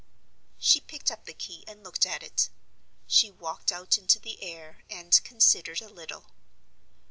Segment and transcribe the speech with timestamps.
[0.57, 2.49] She picked up the key and looked at it.
[3.05, 6.31] She walked out into the air, and considered a little.